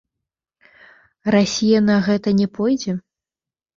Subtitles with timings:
[1.35, 2.91] Расія на гэта не пойдзе?